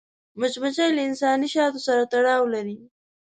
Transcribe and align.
مچمچۍ 0.39 0.89
له 0.95 1.01
انساني 1.09 1.47
شاتو 1.53 1.79
سره 1.87 2.01
تړاو 2.13 2.43
لري 2.53 2.77